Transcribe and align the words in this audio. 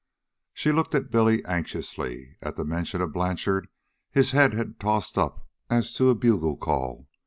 She 0.55 0.71
looked 0.71 0.95
at 0.95 1.11
Billy 1.11 1.45
anxiously. 1.45 2.35
At 2.41 2.55
the 2.55 2.65
mention 2.65 3.01
of 3.01 3.13
Blanchard 3.13 3.67
his 4.09 4.31
head 4.31 4.51
had 4.55 4.79
tossed 4.79 5.15
up 5.15 5.47
as 5.69 5.93
to 5.93 6.09
a 6.09 6.15
bugle 6.15 6.57
call. 6.57 7.07